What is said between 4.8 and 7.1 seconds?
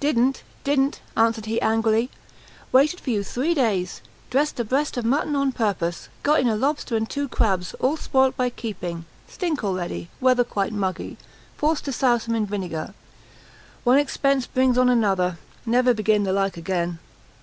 o' mutton o' purpose; got in a lobster, and